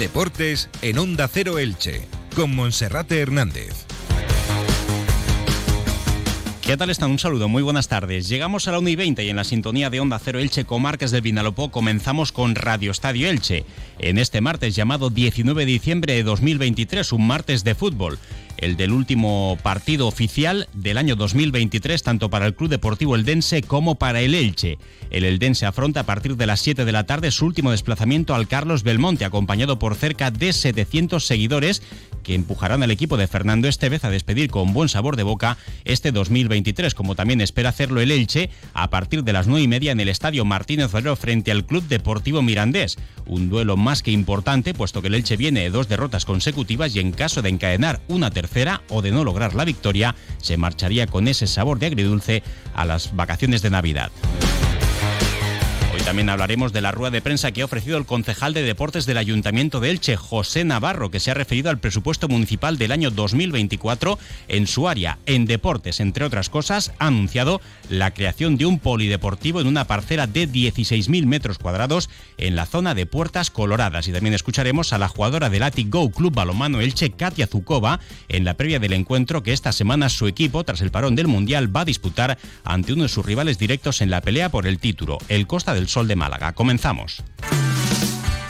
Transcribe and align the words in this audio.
Deportes 0.00 0.70
en 0.80 0.96
Onda 0.96 1.28
Cero 1.28 1.58
Elche, 1.58 2.08
con 2.34 2.56
Monserrate 2.56 3.20
Hernández. 3.20 3.89
¿Qué 6.70 6.76
tal 6.76 6.90
están? 6.90 7.10
Un 7.10 7.18
saludo, 7.18 7.48
muy 7.48 7.64
buenas 7.64 7.88
tardes. 7.88 8.28
Llegamos 8.28 8.68
a 8.68 8.70
la 8.70 8.78
1 8.78 8.90
y 8.90 8.94
20 8.94 9.24
y 9.24 9.28
en 9.28 9.34
la 9.34 9.42
sintonía 9.42 9.90
de 9.90 9.98
Onda 9.98 10.20
Cero 10.20 10.38
Elche, 10.38 10.64
comarcas 10.64 11.10
del 11.10 11.20
Vinalopó, 11.20 11.72
comenzamos 11.72 12.30
con 12.30 12.54
Radio 12.54 12.92
Estadio 12.92 13.28
Elche. 13.28 13.64
En 13.98 14.18
este 14.18 14.40
martes 14.40 14.76
llamado 14.76 15.10
19 15.10 15.66
de 15.66 15.72
diciembre 15.72 16.14
de 16.14 16.22
2023, 16.22 17.12
un 17.12 17.26
martes 17.26 17.64
de 17.64 17.74
fútbol 17.74 18.20
el 18.60 18.76
del 18.76 18.92
último 18.92 19.58
partido 19.62 20.06
oficial 20.06 20.68
del 20.74 20.98
año 20.98 21.16
2023, 21.16 22.02
tanto 22.02 22.28
para 22.30 22.46
el 22.46 22.54
Club 22.54 22.70
Deportivo 22.70 23.16
Eldense 23.16 23.62
como 23.62 23.94
para 23.94 24.20
el 24.20 24.34
Elche. 24.34 24.78
El 25.10 25.24
Eldense 25.24 25.66
afronta 25.66 26.00
a 26.00 26.06
partir 26.06 26.36
de 26.36 26.46
las 26.46 26.60
7 26.60 26.84
de 26.84 26.92
la 26.92 27.04
tarde 27.04 27.30
su 27.30 27.46
último 27.46 27.70
desplazamiento 27.70 28.34
al 28.34 28.48
Carlos 28.48 28.82
Belmonte, 28.82 29.24
acompañado 29.24 29.78
por 29.78 29.94
cerca 29.94 30.30
de 30.30 30.52
700 30.52 31.24
seguidores 31.26 31.82
que 32.22 32.34
empujarán 32.34 32.82
al 32.82 32.90
equipo 32.90 33.16
de 33.16 33.26
Fernando 33.26 33.68
Estevez 33.68 34.04
a 34.04 34.10
despedir 34.10 34.50
con 34.50 34.72
buen 34.72 34.88
sabor 34.88 35.16
de 35.16 35.22
boca 35.22 35.58
este 35.84 36.12
2023, 36.12 36.94
como 36.94 37.14
también 37.14 37.40
espera 37.40 37.70
hacerlo 37.70 38.00
el 38.00 38.10
Elche 38.10 38.50
a 38.74 38.90
partir 38.90 39.24
de 39.24 39.32
las 39.32 39.46
9 39.46 39.62
y 39.62 39.68
media 39.68 39.92
en 39.92 40.00
el 40.00 40.08
Estadio 40.08 40.44
Martínez 40.44 40.92
Valero 40.92 41.16
frente 41.16 41.50
al 41.50 41.64
Club 41.64 41.84
Deportivo 41.88 42.42
Mirandés. 42.42 42.96
Un 43.26 43.48
duelo 43.48 43.76
más 43.76 44.02
que 44.02 44.10
importante, 44.10 44.74
puesto 44.74 45.02
que 45.02 45.08
el 45.08 45.14
Elche 45.14 45.36
viene 45.36 45.60
de 45.60 45.70
dos 45.70 45.88
derrotas 45.88 46.24
consecutivas 46.24 46.94
y 46.94 47.00
en 47.00 47.12
caso 47.12 47.42
de 47.42 47.48
encadenar 47.48 48.00
una 48.08 48.30
tercera 48.30 48.82
o 48.88 49.02
de 49.02 49.10
no 49.10 49.24
lograr 49.24 49.54
la 49.54 49.64
victoria, 49.64 50.14
se 50.38 50.56
marcharía 50.56 51.06
con 51.06 51.28
ese 51.28 51.46
sabor 51.46 51.78
de 51.78 51.86
agridulce 51.86 52.42
a 52.74 52.84
las 52.84 53.14
vacaciones 53.14 53.62
de 53.62 53.70
Navidad 53.70 54.10
también 56.10 56.28
hablaremos 56.28 56.72
de 56.72 56.80
la 56.80 56.90
rueda 56.90 57.12
de 57.12 57.22
prensa 57.22 57.52
que 57.52 57.62
ha 57.62 57.66
ofrecido 57.66 57.96
el 57.96 58.04
concejal 58.04 58.52
de 58.52 58.64
deportes 58.64 59.06
del 59.06 59.16
Ayuntamiento 59.16 59.78
de 59.78 59.90
Elche, 59.90 60.16
José 60.16 60.64
Navarro, 60.64 61.12
que 61.12 61.20
se 61.20 61.30
ha 61.30 61.34
referido 61.34 61.70
al 61.70 61.78
presupuesto 61.78 62.26
municipal 62.26 62.78
del 62.78 62.90
año 62.90 63.12
2024 63.12 64.18
en 64.48 64.66
su 64.66 64.88
área. 64.88 65.20
En 65.26 65.46
deportes, 65.46 66.00
entre 66.00 66.24
otras 66.24 66.50
cosas, 66.50 66.90
ha 66.98 67.06
anunciado 67.06 67.60
la 67.88 68.12
creación 68.12 68.56
de 68.56 68.66
un 68.66 68.80
polideportivo 68.80 69.60
en 69.60 69.68
una 69.68 69.86
parcela 69.86 70.26
de 70.26 70.48
16.000 70.48 71.26
metros 71.26 71.58
cuadrados 71.58 72.10
en 72.38 72.56
la 72.56 72.66
zona 72.66 72.96
de 72.96 73.06
Puertas 73.06 73.52
Coloradas. 73.52 74.08
Y 74.08 74.12
también 74.12 74.34
escucharemos 74.34 74.92
a 74.92 74.98
la 74.98 75.06
jugadora 75.06 75.48
del 75.48 75.62
Atic 75.62 75.90
Go 75.90 76.10
Club 76.10 76.34
Balomano 76.34 76.80
Elche, 76.80 77.12
Katia 77.12 77.46
Zukova, 77.46 78.00
en 78.28 78.44
la 78.44 78.54
previa 78.54 78.80
del 78.80 78.94
encuentro 78.94 79.44
que 79.44 79.52
esta 79.52 79.70
semana 79.70 80.08
su 80.08 80.26
equipo, 80.26 80.64
tras 80.64 80.80
el 80.80 80.90
parón 80.90 81.14
del 81.14 81.28
Mundial, 81.28 81.74
va 81.74 81.82
a 81.82 81.84
disputar 81.84 82.36
ante 82.64 82.94
uno 82.94 83.04
de 83.04 83.08
sus 83.08 83.24
rivales 83.24 83.60
directos 83.60 84.00
en 84.00 84.10
la 84.10 84.22
pelea 84.22 84.48
por 84.48 84.66
el 84.66 84.80
título, 84.80 85.18
el 85.28 85.46
Costa 85.46 85.72
del 85.72 85.86
Sol 85.86 85.99
de 86.08 86.16
Málaga. 86.16 86.52
Comenzamos. 86.52 87.22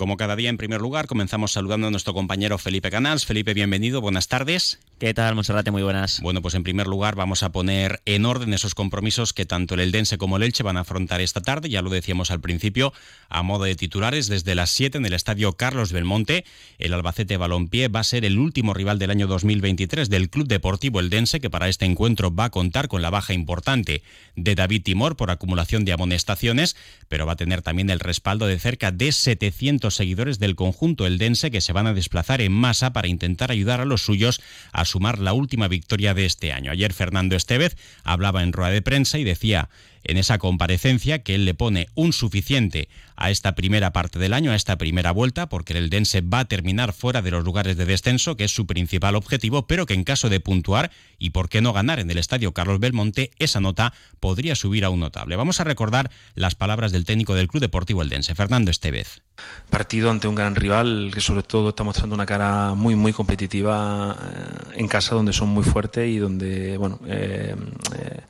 Como 0.00 0.16
cada 0.16 0.34
día, 0.34 0.48
en 0.48 0.56
primer 0.56 0.80
lugar, 0.80 1.06
comenzamos 1.06 1.52
saludando 1.52 1.88
a 1.88 1.90
nuestro 1.90 2.14
compañero 2.14 2.56
Felipe 2.56 2.90
Canals. 2.90 3.26
Felipe, 3.26 3.52
bienvenido, 3.52 4.00
buenas 4.00 4.28
tardes. 4.28 4.78
¿Qué 5.00 5.14
tal, 5.14 5.34
Monserrate? 5.34 5.70
Muy 5.70 5.82
buenas. 5.82 6.20
Bueno, 6.20 6.42
pues 6.42 6.52
en 6.52 6.62
primer 6.62 6.86
lugar 6.86 7.16
vamos 7.16 7.42
a 7.42 7.52
poner 7.52 8.02
en 8.04 8.26
orden 8.26 8.52
esos 8.52 8.74
compromisos 8.74 9.32
que 9.32 9.46
tanto 9.46 9.72
el 9.72 9.80
Eldense 9.80 10.18
como 10.18 10.36
el 10.36 10.42
Elche 10.42 10.62
van 10.62 10.76
a 10.76 10.80
afrontar 10.80 11.22
esta 11.22 11.40
tarde, 11.40 11.70
ya 11.70 11.80
lo 11.80 11.88
decíamos 11.88 12.30
al 12.30 12.42
principio, 12.42 12.92
a 13.30 13.42
modo 13.42 13.64
de 13.64 13.74
titulares, 13.76 14.28
desde 14.28 14.54
las 14.54 14.68
7 14.72 14.98
en 14.98 15.06
el 15.06 15.14
Estadio 15.14 15.54
Carlos 15.54 15.90
Belmonte. 15.92 16.44
El 16.78 16.92
Albacete 16.92 17.38
Balompié 17.38 17.88
va 17.88 18.00
a 18.00 18.04
ser 18.04 18.26
el 18.26 18.38
último 18.38 18.74
rival 18.74 18.98
del 18.98 19.10
año 19.10 19.26
2023 19.26 20.10
del 20.10 20.28
Club 20.28 20.46
Deportivo 20.46 21.00
Eldense, 21.00 21.40
que 21.40 21.48
para 21.48 21.70
este 21.70 21.86
encuentro 21.86 22.34
va 22.34 22.44
a 22.44 22.50
contar 22.50 22.88
con 22.88 23.00
la 23.00 23.08
baja 23.08 23.32
importante 23.32 24.02
de 24.36 24.54
David 24.54 24.82
Timor 24.82 25.16
por 25.16 25.30
acumulación 25.30 25.86
de 25.86 25.94
amonestaciones, 25.94 26.76
pero 27.08 27.24
va 27.24 27.32
a 27.32 27.36
tener 27.36 27.62
también 27.62 27.88
el 27.88 28.00
respaldo 28.00 28.46
de 28.46 28.58
cerca 28.58 28.92
de 28.92 29.12
700 29.12 29.94
seguidores 29.94 30.38
del 30.38 30.56
conjunto 30.56 31.06
eldense 31.06 31.50
que 31.50 31.62
se 31.62 31.72
van 31.72 31.86
a 31.86 31.94
desplazar 31.94 32.42
en 32.42 32.52
masa 32.52 32.92
para 32.92 33.08
intentar 33.08 33.50
ayudar 33.50 33.80
a 33.80 33.86
los 33.86 34.02
suyos 34.02 34.42
a 34.72 34.89
sumar 34.90 35.18
la 35.18 35.32
última 35.32 35.68
victoria 35.68 36.14
de 36.14 36.26
este 36.26 36.52
año. 36.52 36.70
Ayer 36.72 36.92
Fernando 36.92 37.36
Estevez 37.36 37.76
hablaba 38.02 38.42
en 38.42 38.52
rueda 38.52 38.70
de 38.70 38.82
prensa 38.82 39.18
y 39.18 39.24
decía 39.24 39.70
en 40.04 40.16
esa 40.16 40.38
comparecencia 40.38 41.22
que 41.22 41.34
él 41.34 41.44
le 41.44 41.54
pone 41.54 41.88
un 41.94 42.12
suficiente 42.12 42.88
a 43.16 43.30
esta 43.30 43.54
primera 43.54 43.92
parte 43.92 44.18
del 44.18 44.32
año, 44.32 44.50
a 44.50 44.56
esta 44.56 44.78
primera 44.78 45.12
vuelta, 45.12 45.48
porque 45.48 45.76
el 45.76 45.90
Dense 45.90 46.22
va 46.22 46.40
a 46.40 46.44
terminar 46.46 46.92
fuera 46.92 47.20
de 47.20 47.30
los 47.30 47.44
lugares 47.44 47.76
de 47.76 47.84
descenso, 47.84 48.36
que 48.36 48.44
es 48.44 48.54
su 48.54 48.66
principal 48.66 49.14
objetivo, 49.14 49.66
pero 49.66 49.84
que 49.84 49.94
en 49.94 50.04
caso 50.04 50.30
de 50.30 50.40
puntuar 50.40 50.90
y 51.18 51.30
por 51.30 51.48
qué 51.48 51.60
no 51.60 51.72
ganar 51.72 52.00
en 52.00 52.10
el 52.10 52.18
estadio 52.18 52.52
Carlos 52.52 52.80
Belmonte, 52.80 53.30
esa 53.38 53.60
nota 53.60 53.92
podría 54.20 54.54
subir 54.54 54.84
a 54.84 54.90
un 54.90 55.00
notable. 55.00 55.36
Vamos 55.36 55.60
a 55.60 55.64
recordar 55.64 56.10
las 56.34 56.54
palabras 56.54 56.92
del 56.92 57.04
técnico 57.04 57.34
del 57.34 57.48
Club 57.48 57.60
Deportivo 57.60 58.02
Eldense, 58.02 58.34
Fernando 58.34 58.70
Estevez. 58.70 59.20
Partido 59.68 60.10
ante 60.10 60.28
un 60.28 60.34
gran 60.34 60.54
rival 60.54 61.10
que 61.12 61.20
sobre 61.20 61.42
todo 61.42 61.70
está 61.70 61.84
mostrando 61.84 62.14
una 62.14 62.26
cara 62.26 62.74
muy 62.74 62.94
muy 62.94 63.12
competitiva 63.12 64.16
eh, 64.20 64.78
en 64.78 64.88
casa 64.88 65.14
donde 65.14 65.32
son 65.32 65.48
muy 65.48 65.64
fuertes 65.64 66.08
y 66.08 66.18
donde 66.18 66.76
bueno 66.76 67.00
eh, 67.06 67.54
eh, 67.96 68.20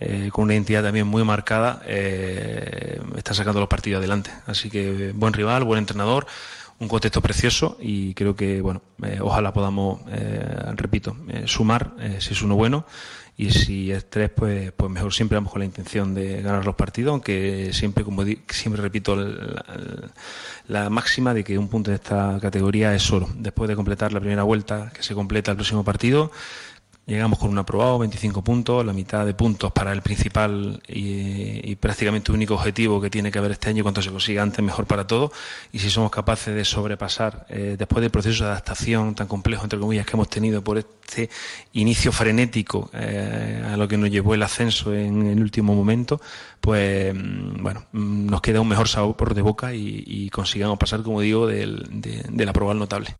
eh, 0.00 0.30
con 0.32 0.44
una 0.44 0.54
identidad 0.54 0.82
también 0.82 1.06
muy 1.06 1.24
marcada, 1.24 1.82
eh, 1.86 3.00
está 3.16 3.34
sacando 3.34 3.60
los 3.60 3.68
partidos 3.68 3.98
adelante. 3.98 4.30
Así 4.46 4.70
que 4.70 5.12
buen 5.14 5.32
rival, 5.32 5.64
buen 5.64 5.78
entrenador, 5.78 6.26
un 6.78 6.88
contexto 6.88 7.22
precioso 7.22 7.78
y 7.80 8.12
creo 8.14 8.36
que, 8.36 8.60
bueno, 8.60 8.82
eh, 9.02 9.18
ojalá 9.20 9.52
podamos, 9.52 10.00
repito, 10.74 11.16
sumar 11.46 11.92
si 12.18 12.32
es 12.34 12.42
uno 12.42 12.54
bueno 12.54 12.84
y 13.38 13.50
si 13.50 13.92
es 13.92 14.08
tres, 14.08 14.30
pues, 14.30 14.72
pues 14.72 14.90
mejor. 14.90 15.12
Siempre 15.12 15.36
vamos 15.36 15.52
con 15.52 15.60
la 15.60 15.66
intención 15.66 16.14
de 16.14 16.40
ganar 16.40 16.64
los 16.64 16.74
partidos, 16.74 17.12
aunque 17.12 17.70
siempre, 17.72 18.02
como 18.02 18.22
siempre 18.48 18.80
repito, 18.80 19.14
la, 19.14 19.64
la, 20.68 20.90
máxima 20.90 21.34
de 21.34 21.44
que 21.44 21.58
un 21.58 21.68
punto 21.68 21.90
de 21.90 21.96
esta 21.96 22.38
categoría 22.40 22.94
es 22.94 23.02
solo. 23.02 23.28
Después 23.36 23.68
de 23.68 23.76
completar 23.76 24.12
la 24.12 24.20
primera 24.20 24.42
vuelta, 24.42 24.90
que 24.94 25.02
se 25.02 25.14
completa 25.14 25.50
el 25.50 25.56
próximo 25.58 25.84
partido, 25.84 26.30
Llegamos 27.08 27.38
con 27.38 27.50
un 27.50 27.58
aprobado, 27.58 28.00
25 28.00 28.42
puntos, 28.42 28.84
la 28.84 28.92
mitad 28.92 29.24
de 29.24 29.32
puntos 29.32 29.70
para 29.70 29.92
el 29.92 30.02
principal 30.02 30.82
y, 30.88 31.76
prácticamente 31.76 32.32
único 32.32 32.54
objetivo 32.54 33.00
que 33.00 33.10
tiene 33.10 33.30
que 33.30 33.38
haber 33.38 33.52
este 33.52 33.68
año. 33.68 33.84
Cuanto 33.84 34.02
se 34.02 34.10
consiga 34.10 34.42
antes, 34.42 34.60
mejor 34.64 34.86
para 34.86 35.06
todos. 35.06 35.30
Y 35.70 35.78
si 35.78 35.88
somos 35.88 36.10
capaces 36.10 36.52
de 36.52 36.64
sobrepasar, 36.64 37.46
eh, 37.48 37.76
después 37.78 38.00
del 38.00 38.10
proceso 38.10 38.42
de 38.42 38.50
adaptación 38.50 39.14
tan 39.14 39.28
complejo, 39.28 39.62
entre 39.62 39.78
comillas, 39.78 40.04
que 40.04 40.14
hemos 40.14 40.28
tenido 40.28 40.64
por 40.64 40.78
este 40.78 41.30
inicio 41.74 42.10
frenético 42.10 42.90
eh, 42.92 43.62
a 43.64 43.76
lo 43.76 43.86
que 43.86 43.96
nos 43.96 44.10
llevó 44.10 44.34
el 44.34 44.42
ascenso 44.42 44.92
en 44.92 45.28
el 45.28 45.40
último 45.40 45.76
momento, 45.76 46.20
pues 46.60 47.14
mm, 47.14 47.62
bueno, 47.62 47.86
mm, 47.92 48.26
nos 48.26 48.40
queda 48.40 48.60
un 48.60 48.68
mejor 48.68 48.88
sabor 48.88 49.32
de 49.32 49.42
boca 49.42 49.72
y, 49.72 50.28
consigamos 50.30 50.76
pasar, 50.76 51.04
como 51.04 51.20
digo, 51.20 51.46
del, 51.46 51.86
del 51.88 52.48
aprobado 52.48 52.76
notable. 52.76 53.14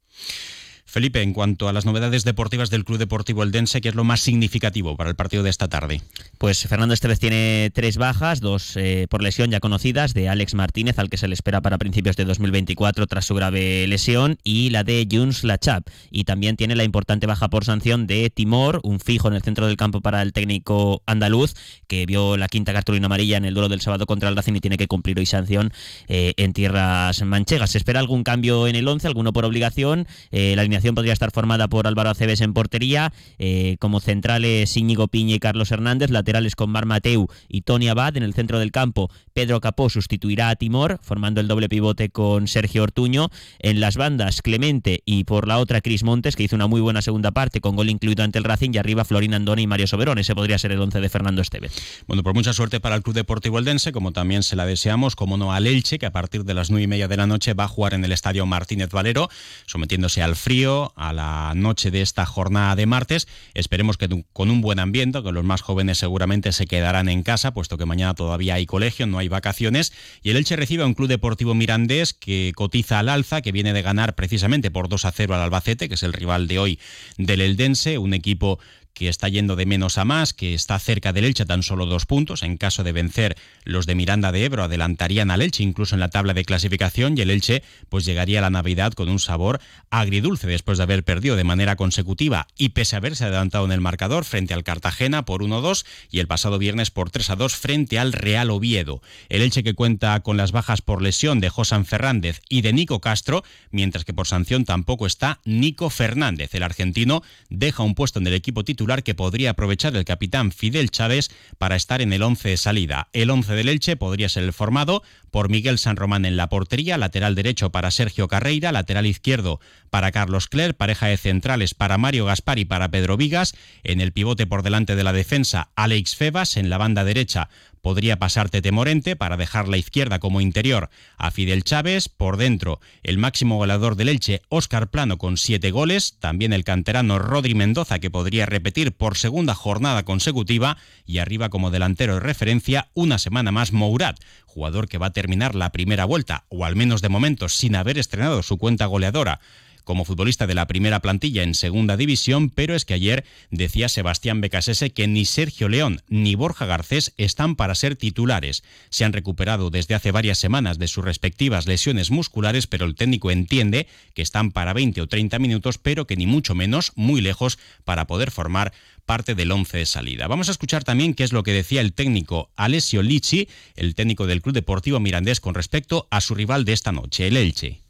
Felipe, 0.87 1.21
en 1.21 1.33
cuanto 1.33 1.69
a 1.69 1.73
las 1.73 1.85
novedades 1.85 2.25
deportivas 2.25 2.71
del 2.71 2.85
Club 2.85 2.99
Deportivo 2.99 3.43
Eldense, 3.43 3.81
¿qué 3.81 3.89
es 3.89 3.95
lo 3.97 4.05
más 4.05 4.21
significativo 4.21 4.97
para 4.97 5.11
el 5.11 5.17
partido 5.17 5.43
de 5.43 5.51
esta 5.51 5.69
tarde? 5.69 6.01
Pues 6.39 6.67
Fernando 6.69 6.95
Estevez 6.95 7.19
tiene 7.19 7.71
tres 7.75 7.97
bajas, 7.97 8.41
dos 8.41 8.77
eh, 8.77 9.07
por 9.11 9.21
lesión 9.21 9.51
ya 9.51 9.59
conocidas, 9.59 10.15
de 10.15 10.29
Alex 10.29 10.55
Martínez, 10.55 10.99
al 11.01 11.11
que 11.11 11.17
se 11.17 11.27
le 11.27 11.35
espera 11.35 11.61
para 11.61 11.77
principios 11.77 12.17
de 12.17 12.25
2024 12.25 13.07
tras 13.09 13.27
su 13.27 13.35
grave 13.35 13.87
lesión, 13.89 14.39
y 14.45 14.71
la 14.71 14.85
de 14.85 15.07
Juns 15.11 15.43
Lachap. 15.43 15.87
Y 16.11 16.25
también 16.25 16.57
tiene 16.57 16.77
la 16.77 16.85
importante 16.85 17.27
baja 17.27 17.49
por 17.49 17.65
sanción 17.65 18.07
de 18.07 18.31
Timor, 18.31 18.81
un 18.85 19.01
fijo 19.01 19.27
en 19.27 19.35
el 19.35 19.43
centro 19.43 19.67
del 19.67 19.77
campo 19.77 20.01
para 20.01 20.23
el 20.23 20.33
técnico 20.33 21.03
andaluz, 21.07 21.55
que 21.89 22.07
vio 22.07 22.37
la 22.37 22.47
quinta 22.47 22.73
cartulina 22.73 23.07
amarilla 23.07 23.37
en 23.37 23.45
el 23.45 23.55
duelo 23.55 23.69
del 23.69 23.81
sábado 23.81 24.07
contra 24.07 24.29
el 24.29 24.37
Racing 24.37 24.55
y 24.55 24.61
tiene 24.61 24.79
que 24.79 24.87
cumplir 24.87 25.19
hoy 25.19 25.27
sanción 25.27 25.73
eh, 26.07 26.35
en 26.37 26.53
tierras 26.53 27.23
manchegas. 27.23 27.71
Se 27.71 27.79
espera 27.79 27.99
algún 27.99 28.23
cambio 28.23 28.69
en 28.69 28.77
el 28.77 28.87
11, 28.87 29.09
alguno 29.09 29.33
por 29.33 29.45
obligación. 29.45 30.07
Eh, 30.31 30.55
la 30.57 30.63
línea 30.63 30.76
podría 30.95 31.13
estar 31.13 31.31
formada 31.31 31.69
por 31.69 31.87
Álvaro 31.87 32.11
Aceves 32.11 32.41
en 32.41 32.53
portería, 32.53 33.13
eh, 33.39 33.77
como 33.81 34.01
centrales 34.01 34.77
Íñigo 34.77 35.09
Piña 35.09 35.35
y 35.35 35.39
Carlos 35.39 35.71
Hernández, 35.71 36.11
laterales 36.11 36.57
con 36.57 36.71
Mar 36.71 36.87
Mateu 36.87 37.29
y 37.49 37.63
Tony 37.63 37.89
Abad 37.89 38.17
en 38.17 38.23
el 38.23 38.35
centro 38.35 38.59
del 38.59 38.73
campo. 38.73 39.11
Pedro 39.35 39.61
Capó 39.61 39.91
sustituirá 39.91 40.49
a 40.51 40.57
Timor, 40.57 40.99
formando 41.03 41.41
el 41.41 41.49
doble 41.49 41.69
pivote 41.69 42.09
con 42.09 42.49
Sergio 42.49 42.83
Ortuño. 42.83 43.31
En 43.59 43.81
las 43.81 43.97
bandas, 43.97 44.43
Clemente 44.43 45.03
y 45.05 45.25
por 45.25 45.49
la 45.49 45.59
otra 45.59 45.81
Cris 45.81 46.03
Montes, 46.03 46.37
que 46.37 46.45
hizo 46.45 46.57
una 46.57 46.67
muy 46.67 46.81
buena 46.81 47.03
segunda 47.03 47.33
parte 47.33 47.61
con 47.61 47.77
gol 47.77 47.91
incluido 47.91 48.25
ante 48.25 48.39
el 48.39 48.45
Racing, 48.45 48.71
y 48.73 48.79
arriba 48.79 49.05
Florín 49.05 49.35
Andoni 49.35 49.63
y 49.63 49.67
Mario 49.67 49.87
Soberón. 49.87 50.19
Ese 50.19 50.35
podría 50.35 50.59
ser 50.59 50.73
el 50.73 50.81
once 50.81 51.01
de 51.01 51.09
Fernando 51.09 51.43
Estevez. 51.43 51.73
Bueno, 52.07 52.23
por 52.23 52.35
mucha 52.35 52.53
suerte 52.53 52.81
para 52.81 52.97
el 52.97 53.03
Club 53.03 53.15
Deportivo 53.15 53.59
Eldense, 53.59 53.93
como 53.93 54.13
también 54.13 54.43
se 54.43 54.57
la 54.57 54.67
deseamos, 54.67 55.17
como 55.17 55.37
no 55.37 55.53
al 55.53 55.67
Elche, 55.67 55.99
que 55.99 56.07
a 56.07 56.13
partir 56.13 56.45
de 56.45 56.55
las 56.55 56.71
nueve 56.71 56.85
y 56.85 56.87
media 56.87 57.09
de 57.09 57.17
la 57.17 57.27
noche 57.27 57.55
va 57.55 57.65
a 57.65 57.69
jugar 57.69 57.95
en 57.95 58.05
el 58.05 58.13
Estadio 58.13 58.47
Martínez 58.47 58.91
Valero, 58.91 59.29
sometiéndose 59.67 60.23
al 60.23 60.37
frío, 60.37 60.66
a 60.97 61.13
la 61.13 61.53
noche 61.55 61.91
de 61.91 62.03
esta 62.03 62.27
jornada 62.27 62.75
de 62.77 62.87
martes. 62.87 63.29
Esperemos 63.55 63.97
que 63.97 64.09
con 64.33 64.51
un 64.51 64.61
buen 64.61 64.79
ambiente, 64.79 65.23
que 65.23 65.33
los 65.33 65.45
más 65.45 65.63
jóvenes 65.63 65.99
seguramente 65.99 66.53
se 66.53 66.67
quedarán 66.67 67.09
en 67.09 67.23
casa, 67.23 67.55
puesto 67.55 67.79
que 67.79 67.87
mañana 67.87 68.15
todavía 68.15 68.55
hay 68.55 68.67
colegio, 68.67 69.07
no 69.07 69.19
hay 69.19 69.29
vacaciones. 69.29 69.93
Y 70.23 70.31
el 70.31 70.37
Elche 70.37 70.57
recibe 70.57 70.83
a 70.83 70.87
un 70.87 70.95
Club 70.95 71.09
Deportivo 71.09 71.55
Mirandés 71.55 72.13
que 72.13 72.53
cotiza 72.55 72.99
al 72.99 73.09
alza, 73.09 73.43
que 73.43 73.53
viene 73.53 73.73
de 73.73 73.83
ganar 73.83 74.15
precisamente 74.15 74.71
por 74.71 74.89
2 74.89 75.05
a 75.05 75.13
0 75.13 75.35
al 75.35 75.43
Albacete, 75.43 75.89
que 75.89 75.95
es 75.95 76.03
el 76.03 76.13
rival 76.13 76.49
de 76.49 76.59
hoy 76.59 76.81
del 77.17 77.41
Eldense, 77.41 77.99
un 77.99 78.15
equipo 78.15 78.59
que 78.97 79.09
está 79.11 79.29
yendo 79.29 79.57
de 79.57 79.67
menos 79.67 79.99
a 79.99 80.07
más, 80.07 80.33
que 80.33 80.55
está 80.55 80.79
cerca 80.79 81.13
del 81.13 81.27
Elche 81.27 81.45
tan 81.45 81.63
solo 81.63 81.85
dos 81.85 82.07
puntos. 82.07 82.43
En 82.43 82.57
caso 82.57 82.83
de 82.83 82.93
vencer, 82.93 83.37
los 83.63 83.85
de 83.85 83.95
Miranda 83.95 84.33
de 84.33 84.47
Ebro 84.47 84.65
adelantarían 84.65 85.31
al 85.31 85.43
Elche 85.43 85.63
incluso 85.63 85.95
en 85.95 86.01
la 86.01 86.09
tabla 86.09 86.33
de 86.33 86.47
clasificación 86.47 87.17
y 87.17 87.21
el 87.21 87.31
Elche 87.31 87.63
pues 87.91 88.07
llegaría 88.07 88.39
a 88.39 88.43
la 88.43 88.49
Navidad 88.49 88.95
con 88.95 89.11
un 89.11 89.19
sabor 89.19 89.61
agridulce 89.91 90.47
después 90.47 90.79
de 90.79 90.85
haber 90.85 91.05
perdido 91.05 91.37
de 91.37 91.45
manera 91.45 91.77
consecutiva 91.77 92.49
y 92.57 92.71
pese 92.71 92.97
a 92.97 92.99
haberse 92.99 93.27
adelantado 93.27 93.67
en 93.67 93.73
el 93.73 93.83
marcador 93.83 94.25
frente 94.25 94.55
al 94.55 94.65
Cartagena 94.65 95.27
por 95.27 95.43
1-2 95.43 95.85
y 96.11 96.21
el 96.21 96.27
pasado 96.27 96.59
viernes 96.59 96.91
por 96.91 97.11
3-2 97.11 97.51
frente 97.51 97.99
al 97.99 98.15
Real 98.15 98.51
Oviedo. 98.51 99.03
El 99.29 99.43
Elche 99.43 99.63
que 99.63 99.75
cuenta 99.75 100.19
con 100.21 100.39
las 100.39 100.53
bajas 100.53 100.81
por 100.81 101.03
lesión 101.03 101.41
de 101.41 101.51
Josan 101.51 101.85
Fernández 101.85 102.41
y 102.49 102.63
de 102.63 102.73
Nico 102.73 103.03
Castro, 103.03 103.45
mientras 103.71 104.07
que 104.07 104.15
por 104.15 104.27
sanción 104.27 104.65
tampoco 104.65 105.07
está 105.07 105.41
Nico 105.45 105.91
Fernández. 105.91 106.55
El 106.55 106.63
argentino 106.63 107.23
deja 107.51 107.83
un 107.83 107.95
puesto 107.95 108.21
en 108.21 108.27
el 108.27 108.33
equipo 108.33 108.65
titular 108.65 108.86
que 108.87 109.15
podría 109.15 109.51
aprovechar 109.51 109.97
el 109.97 110.05
capitán 110.05 110.53
Fidel 110.53 110.91
Chávez 110.91 111.31
para 111.59 111.75
estar 111.75 112.01
en 112.01 112.13
el 112.13 112.23
11 112.23 112.51
de 112.51 112.57
salida. 112.57 113.09
El 113.13 113.31
11 113.31 113.55
del 113.55 113.69
Elche 113.69 113.97
podría 113.97 114.29
ser 114.29 114.45
el 114.45 114.53
formado 114.53 115.03
por 115.31 115.49
Miguel 115.49 115.79
San 115.79 115.97
Román 115.97 116.25
en 116.25 116.37
la 116.37 116.49
portería, 116.49 116.99
lateral 116.99 117.35
derecho 117.35 117.71
para 117.71 117.91
Sergio 117.91 118.29
Carreira, 118.29 118.73
lateral 118.73 119.07
izquierdo 119.07 119.61
para 119.91 120.13
Carlos 120.13 120.49
Cler, 120.49 120.77
pareja 120.77 121.07
de 121.07 121.17
centrales 121.17 121.75
para 121.75 121.99
Mario 121.99 122.27
Gaspar 122.27 122.59
y 122.59 122.65
para 122.65 122.91
Pedro 122.91 123.17
Vigas, 123.17 123.55
en 123.85 124.01
el 124.01 124.13
pivote 124.13 124.47
por 124.47 124.63
delante 124.63 124.97
de 124.97 125.05
la 125.05 125.13
defensa 125.13 125.71
Alex 125.77 126.17
Febas, 126.17 126.57
en 126.57 126.71
la 126.71 126.79
banda 126.79 127.05
derecha 127.05 127.49
podría 127.87 128.19
pasar 128.19 128.51
Tete 128.51 128.73
Morente 128.73 129.15
para 129.15 129.37
dejar 129.37 129.69
la 129.69 129.77
izquierda 129.77 130.19
como 130.19 130.41
interior 130.41 130.91
a 131.19 131.31
Fidel 131.31 131.63
Chávez. 131.63 132.09
Por 132.09 132.37
dentro, 132.37 132.81
el 133.05 133.17
máximo 133.17 133.59
goleador 133.59 133.95
del 133.95 134.09
Elche, 134.09 134.43
Óscar 134.49 134.91
Plano, 134.91 135.19
con 135.19 135.37
siete 135.37 135.71
goles. 135.71 136.17
También 136.19 136.53
el 136.53 136.65
canterano 136.65 137.21
Rodri 137.21 137.55
Mendoza, 137.55 138.01
que 138.01 138.11
podría 138.11 138.45
repetir 138.45 138.91
por 138.91 139.17
segunda 139.17 139.55
jornada 139.55 140.03
consecutiva. 140.03 140.79
Y 141.05 141.19
arriba 141.19 141.49
como 141.49 141.71
delantero 141.71 142.15
de 142.15 142.21
referencia, 142.21 142.89
una 142.95 143.19
semana 143.19 143.53
más 143.53 143.73
Mourad, 143.73 144.17
jugador 144.57 144.89
que 144.89 144.97
va 144.97 145.09
a 145.09 145.13
terminar 145.13 145.55
la 145.55 145.71
primera 145.71 146.07
vuelta, 146.07 146.47
o 146.49 146.65
al 146.65 146.77
menos 146.77 147.03
de 147.03 147.11
momento 147.11 147.51
sin 147.51 147.77
haber 147.77 147.99
estrenado 147.99 148.43
su 148.43 148.57
cuenta 148.57 148.87
goleadora 148.87 149.41
como 149.87 150.05
futbolista 150.05 150.49
de 150.49 150.57
la 150.57 150.67
primera 150.67 151.01
plantilla 151.01 151.45
en 151.45 151.55
segunda 151.55 151.97
división, 151.97 152.51
pero 152.51 152.75
es 152.75 152.85
que 152.85 152.93
ayer 152.93 153.25
decía 153.53 153.89
Sebastián 153.89 154.41
Becasese 154.41 154.91
que 154.91 155.07
ni 155.07 155.25
Sergio 155.25 155.69
León 155.69 156.03
ni 156.09 156.35
Borja 156.35 156.67
Garcés 156.67 157.15
están 157.17 157.55
para 157.55 157.77
ser 157.77 157.95
titulares. 157.95 158.65
Se 158.91 159.05
han 159.05 159.13
recuperado 159.13 159.71
desde 159.71 159.95
hace 159.95 160.11
varias 160.11 160.39
semanas 160.39 160.79
de 160.79 160.89
sus 160.89 161.05
respectivas 161.05 161.69
lesiones 161.69 162.11
musculares, 162.11 162.67
pero 162.67 162.85
el 162.85 162.97
técnico 162.97 163.31
entiende 163.31 163.87
que 164.13 164.23
están 164.23 164.51
para 164.51 164.73
20 164.73 165.03
o 165.03 165.07
30 165.07 165.39
minutos, 165.39 165.79
pero 165.79 166.05
que 166.05 166.17
ni 166.17 166.27
mucho 166.27 166.57
menos, 166.57 166.91
muy 166.97 167.21
lejos, 167.21 167.57
para 167.85 168.09
poder 168.09 168.33
formar 168.33 168.73
parte 169.05 169.37
del 169.37 169.53
once 169.53 169.79
de 169.79 169.87
salida. 169.87 170.27
Vamos 170.27 170.49
a 170.49 170.51
escuchar 170.51 170.83
también 170.83 171.15
qué 171.15 171.23
es 171.23 171.33
lo 171.33 171.45
que 171.45 171.53
decía 171.53 171.81
el 171.81 171.93
técnico 171.93 172.51
Alessio 172.57 173.03
Lici, 173.03 173.49
el 173.77 173.95
técnico 173.95 174.27
del 174.27 174.43
Club 174.43 174.57
Deportivo 174.57 174.99
Mirandés, 174.99 175.39
con 175.39 175.55
respecto 175.55 176.09
a 176.11 176.21
su 176.21 176.35
rival 176.35 176.65
de 176.65 176.73
esta 176.73 176.91
noche, 176.91 177.29
el 177.29 177.37
Elche. 177.37 177.86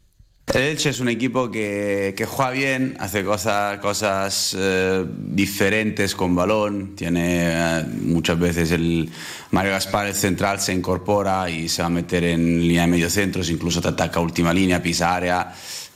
El 0.53 0.61
Elche 0.61 0.91
es 0.91 1.01
un 1.01 1.09
equipo 1.09 1.51
que, 1.51 2.25
juega 2.25 2.51
bien, 2.51 2.95
hace 3.01 3.25
cosas, 3.25 3.79
cosas 3.79 4.55
eh, 4.57 5.05
diferentes 5.05 6.15
con 6.15 6.35
balón. 6.35 6.95
Tiene 6.95 7.49
eh, 7.51 7.83
muchas 8.03 8.39
veces 8.39 8.71
el 8.71 9.09
Mario 9.51 9.73
Gaspar, 9.73 10.07
el 10.07 10.15
central, 10.15 10.61
se 10.61 10.73
incorpora 10.73 11.49
y 11.49 11.67
se 11.67 11.81
va 11.81 11.87
a 11.87 11.89
meter 11.89 12.23
en 12.23 12.61
línea 12.61 12.83
de 12.83 12.87
medio 12.87 13.09
centros, 13.09 13.49
incluso 13.49 13.81
te 13.81 13.89
ataca 13.89 14.21
última 14.21 14.53
línea, 14.53 14.81
pisa 14.81 15.13
área. 15.13 15.53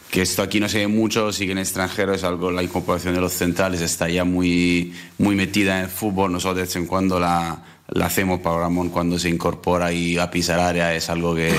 Que 0.10 0.24
esto 0.24 0.42
aquí 0.44 0.60
no 0.60 0.68
se 0.68 0.80
ve 0.80 0.88
mucho, 0.88 1.32
sí 1.32 1.46
que 1.46 1.54
en 1.54 1.60
extranjero 1.60 2.14
es 2.14 2.26
algo, 2.26 2.52
la 2.52 2.62
incorporación 2.62 3.16
de 3.16 3.22
los 3.22 3.32
centrales 3.32 3.80
está 3.80 4.10
ya 4.10 4.26
muy, 4.26 4.94
muy 5.18 5.34
metida 5.34 5.78
en 5.78 5.86
el 5.86 5.90
fútbol. 5.90 6.30
Nosotros 6.30 6.58
de 6.58 6.62
vez 6.64 6.76
en 6.76 6.88
cuando 6.88 7.22
la, 7.22 7.64
la 7.92 8.06
hacemos 8.06 8.40
para 8.40 8.60
Ramón 8.60 8.90
cuando 8.90 9.20
se 9.20 9.28
incorpora 9.28 9.92
y 9.92 10.18
a 10.18 10.32
pisar 10.32 10.60
área 10.60 10.96
es 10.96 11.10
algo 11.10 11.36
que 11.36 11.54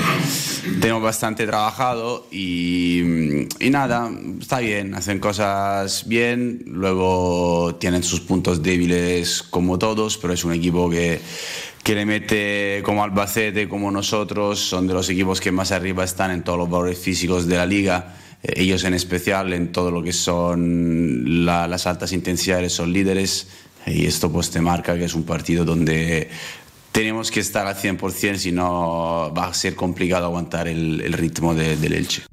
tenemos 0.81 1.03
bastante 1.03 1.45
trabajado 1.45 2.25
y, 2.31 3.03
nada, 3.69 4.09
está 4.39 4.59
bien, 4.59 4.95
hacen 4.95 5.19
cosas 5.19 6.07
bien, 6.07 6.63
luego 6.65 7.75
tienen 7.75 8.01
sus 8.01 8.21
puntos 8.21 8.63
débiles 8.63 9.43
como 9.43 9.77
todos, 9.77 10.17
pero 10.17 10.33
es 10.33 10.43
un 10.43 10.53
equipo 10.53 10.89
que, 10.89 11.21
que 11.83 11.93
le 11.93 12.05
mete 12.05 12.81
como 12.83 13.03
Albacete, 13.03 13.69
como 13.69 13.91
nosotros, 13.91 14.59
son 14.59 14.87
de 14.87 14.95
los 14.95 15.07
equipos 15.11 15.39
que 15.39 15.51
más 15.51 15.71
arriba 15.71 16.03
están 16.03 16.31
en 16.31 16.43
todos 16.43 16.57
los 16.57 16.69
valores 16.69 16.97
físicos 16.97 17.45
de 17.45 17.57
la 17.57 17.67
liga. 17.67 18.15
Eh, 18.41 18.53
ellos 18.55 18.83
en 18.85 18.95
especial 18.95 19.53
en 19.53 19.71
todo 19.71 19.91
lo 19.91 20.01
que 20.01 20.13
son 20.13 21.45
las 21.45 21.85
altas 21.85 22.11
intensidades 22.11 22.73
son 22.73 22.91
líderes 22.91 23.47
y 23.85 24.05
esto 24.05 24.31
pues 24.31 24.49
te 24.49 24.61
marca 24.61 24.95
que 24.95 25.05
es 25.05 25.13
un 25.13 25.23
partido 25.23 25.65
donde 25.65 26.29
tenemos 26.91 27.31
que 27.31 27.39
estar 27.39 27.65
al 27.65 27.75
100%, 27.75 28.35
si 28.35 28.51
no 28.51 29.33
va 29.35 29.47
a 29.47 29.53
ser 29.53 29.75
complicado 29.75 30.25
aguantar 30.25 30.67
el, 30.67 31.11
ritmo 31.13 31.55
del 31.55 31.93
Elche. 31.93 32.23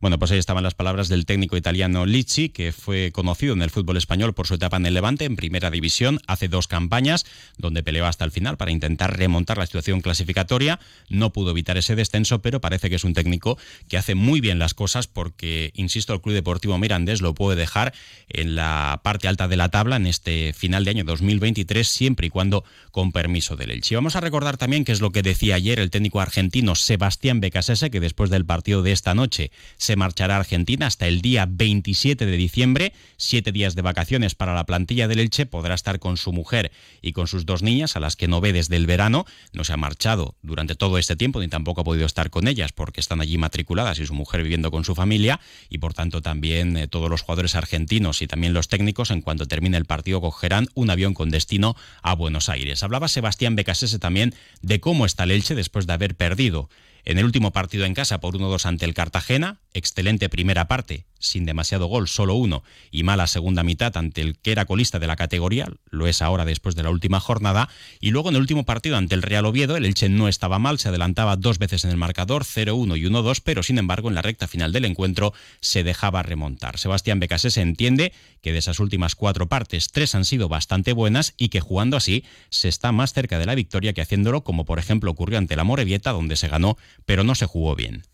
Bueno, 0.00 0.18
pues 0.18 0.30
ahí 0.30 0.38
estaban 0.38 0.64
las 0.64 0.72
palabras 0.72 1.10
del 1.10 1.26
técnico 1.26 1.58
italiano 1.58 2.06
Licci, 2.06 2.48
que 2.48 2.72
fue 2.72 3.12
conocido 3.12 3.52
en 3.52 3.60
el 3.60 3.68
fútbol 3.68 3.98
español 3.98 4.32
por 4.32 4.46
su 4.46 4.54
etapa 4.54 4.78
en 4.78 4.86
el 4.86 4.94
Levante, 4.94 5.26
en 5.26 5.36
primera 5.36 5.70
división, 5.70 6.20
hace 6.26 6.48
dos 6.48 6.68
campañas, 6.68 7.26
donde 7.58 7.82
peleó 7.82 8.06
hasta 8.06 8.24
el 8.24 8.30
final 8.30 8.56
para 8.56 8.70
intentar 8.70 9.18
remontar 9.18 9.58
la 9.58 9.66
situación 9.66 10.00
clasificatoria. 10.00 10.80
No 11.10 11.34
pudo 11.34 11.50
evitar 11.50 11.76
ese 11.76 11.96
descenso, 11.96 12.40
pero 12.40 12.62
parece 12.62 12.88
que 12.88 12.96
es 12.96 13.04
un 13.04 13.12
técnico 13.12 13.58
que 13.88 13.98
hace 13.98 14.14
muy 14.14 14.40
bien 14.40 14.58
las 14.58 14.72
cosas 14.72 15.06
porque, 15.06 15.70
insisto, 15.74 16.14
el 16.14 16.22
Club 16.22 16.34
Deportivo 16.34 16.78
Mirandés 16.78 17.20
lo 17.20 17.34
puede 17.34 17.58
dejar 17.58 17.92
en 18.30 18.54
la 18.54 19.02
parte 19.04 19.28
alta 19.28 19.48
de 19.48 19.58
la 19.58 19.68
tabla 19.68 19.96
en 19.96 20.06
este 20.06 20.54
final 20.54 20.86
de 20.86 20.92
año 20.92 21.04
2023, 21.04 21.86
siempre 21.86 22.28
y 22.28 22.30
cuando 22.30 22.64
con 22.90 23.12
permiso 23.12 23.54
del 23.54 23.70
Elche. 23.70 23.96
Vamos 23.96 24.16
a 24.16 24.20
recordar 24.20 24.56
también 24.56 24.86
que 24.86 24.92
es 24.92 25.02
lo 25.02 25.12
que 25.12 25.20
decía 25.20 25.56
ayer 25.56 25.78
el 25.78 25.90
técnico 25.90 26.22
argentino 26.22 26.74
Sebastián 26.74 27.40
Becasese, 27.40 27.90
que 27.90 28.00
después 28.00 28.30
del 28.30 28.46
partido 28.46 28.82
de 28.82 28.92
esta 28.92 29.12
noche 29.12 29.50
se 29.76 29.89
marchará 29.96 30.36
a 30.36 30.40
Argentina 30.40 30.86
hasta 30.86 31.06
el 31.06 31.20
día 31.20 31.46
27 31.48 32.26
de 32.26 32.36
diciembre, 32.36 32.92
siete 33.16 33.52
días 33.52 33.74
de 33.74 33.82
vacaciones 33.82 34.34
para 34.34 34.54
la 34.54 34.66
plantilla 34.66 35.08
del 35.08 35.20
Elche, 35.20 35.46
podrá 35.46 35.74
estar 35.74 35.98
con 35.98 36.16
su 36.16 36.32
mujer 36.32 36.72
y 37.02 37.12
con 37.12 37.26
sus 37.26 37.46
dos 37.46 37.62
niñas, 37.62 37.96
a 37.96 38.00
las 38.00 38.16
que 38.16 38.28
no 38.28 38.40
ve 38.40 38.52
desde 38.52 38.76
el 38.76 38.86
verano, 38.86 39.26
no 39.52 39.64
se 39.64 39.72
ha 39.72 39.76
marchado 39.76 40.36
durante 40.42 40.74
todo 40.74 40.98
este 40.98 41.16
tiempo, 41.16 41.40
ni 41.40 41.48
tampoco 41.48 41.80
ha 41.80 41.84
podido 41.84 42.06
estar 42.06 42.30
con 42.30 42.48
ellas 42.48 42.72
porque 42.72 43.00
están 43.00 43.20
allí 43.20 43.38
matriculadas 43.38 43.98
y 43.98 44.06
su 44.06 44.14
mujer 44.14 44.42
viviendo 44.42 44.70
con 44.70 44.84
su 44.84 44.94
familia, 44.94 45.40
y 45.68 45.78
por 45.78 45.94
tanto 45.94 46.22
también 46.22 46.76
eh, 46.76 46.88
todos 46.88 47.10
los 47.10 47.22
jugadores 47.22 47.54
argentinos 47.54 48.22
y 48.22 48.26
también 48.26 48.52
los 48.52 48.68
técnicos, 48.68 49.10
en 49.10 49.22
cuanto 49.22 49.46
termine 49.46 49.76
el 49.76 49.84
partido, 49.84 50.20
cogerán 50.20 50.68
un 50.74 50.90
avión 50.90 51.14
con 51.14 51.30
destino 51.30 51.76
a 52.02 52.14
Buenos 52.14 52.48
Aires. 52.48 52.82
Hablaba 52.82 53.08
Sebastián 53.08 53.56
Becasese 53.56 53.98
también 53.98 54.34
de 54.62 54.80
cómo 54.80 55.06
está 55.06 55.24
el 55.24 55.30
Elche 55.30 55.54
después 55.54 55.86
de 55.86 55.92
haber 55.92 56.14
perdido 56.14 56.68
en 57.04 57.18
el 57.18 57.24
último 57.24 57.52
partido 57.52 57.84
en 57.84 57.94
casa 57.94 58.20
por 58.20 58.36
1-2 58.36 58.64
ante 58.66 58.84
el 58.84 58.94
Cartagena, 58.94 59.60
excelente 59.72 60.28
primera 60.28 60.68
parte, 60.68 61.06
sin 61.20 61.44
demasiado 61.44 61.86
gol, 61.86 62.08
solo 62.08 62.34
uno, 62.34 62.64
y 62.90 63.04
mala 63.04 63.28
segunda 63.28 63.62
mitad 63.62 63.96
ante 63.96 64.20
el 64.20 64.38
que 64.38 64.50
era 64.50 64.64
colista 64.64 64.98
de 64.98 65.06
la 65.06 65.16
categoría, 65.16 65.68
lo 65.90 66.08
es 66.08 66.22
ahora 66.22 66.44
después 66.44 66.74
de 66.74 66.82
la 66.82 66.90
última 66.90 67.20
jornada, 67.20 67.68
y 68.00 68.10
luego 68.10 68.30
en 68.30 68.34
el 68.34 68.40
último 68.40 68.64
partido 68.64 68.96
ante 68.96 69.14
el 69.14 69.22
Real 69.22 69.46
Oviedo, 69.46 69.76
el 69.76 69.84
Elche 69.84 70.08
no 70.08 70.26
estaba 70.26 70.58
mal, 70.58 70.78
se 70.78 70.88
adelantaba 70.88 71.36
dos 71.36 71.58
veces 71.58 71.84
en 71.84 71.90
el 71.90 71.96
marcador, 71.96 72.44
0-1 72.44 72.98
y 72.98 73.04
1-2, 73.04 73.42
pero 73.44 73.62
sin 73.62 73.78
embargo 73.78 74.08
en 74.08 74.14
la 74.14 74.22
recta 74.22 74.48
final 74.48 74.72
del 74.72 74.86
encuentro 74.86 75.32
se 75.60 75.84
dejaba 75.84 76.22
remontar. 76.22 76.78
Sebastián 76.78 77.20
Becasés 77.20 77.56
entiende 77.56 78.12
que 78.40 78.52
de 78.52 78.58
esas 78.58 78.80
últimas 78.80 79.14
cuatro 79.14 79.48
partes, 79.48 79.88
tres 79.92 80.14
han 80.14 80.24
sido 80.24 80.48
bastante 80.48 80.92
buenas 80.92 81.34
y 81.36 81.50
que 81.50 81.60
jugando 81.60 81.96
así 81.96 82.24
se 82.48 82.68
está 82.68 82.92
más 82.92 83.12
cerca 83.12 83.38
de 83.38 83.46
la 83.46 83.54
victoria 83.54 83.92
que 83.92 84.02
haciéndolo 84.02 84.42
como 84.42 84.64
por 84.64 84.78
ejemplo 84.78 85.10
ocurrió 85.10 85.38
ante 85.38 85.56
la 85.56 85.64
Morevieta, 85.64 86.12
donde 86.12 86.36
se 86.36 86.48
ganó, 86.48 86.76
pero 87.04 87.24
no 87.24 87.34
se 87.34 87.46
jugó 87.46 87.76
bien. 87.76 88.04